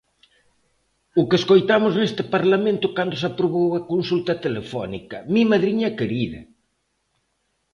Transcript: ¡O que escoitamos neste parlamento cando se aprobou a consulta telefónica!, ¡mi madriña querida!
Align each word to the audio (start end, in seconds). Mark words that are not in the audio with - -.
¡O 1.19 1.21
que 1.29 1.39
escoitamos 1.41 1.93
neste 1.95 2.23
parlamento 2.35 2.87
cando 2.97 3.15
se 3.21 3.27
aprobou 3.31 3.69
a 3.75 3.85
consulta 3.91 4.33
telefónica!, 4.45 5.17
¡mi 5.33 5.43
madriña 5.51 5.89
querida! 5.99 6.41